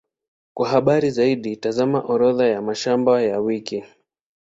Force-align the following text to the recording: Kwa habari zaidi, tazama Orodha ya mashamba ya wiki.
Kwa 0.53 0.69
habari 0.69 1.11
zaidi, 1.11 1.55
tazama 1.57 2.01
Orodha 2.01 2.47
ya 2.47 2.61
mashamba 2.61 3.21
ya 3.21 3.39
wiki. 3.39 3.83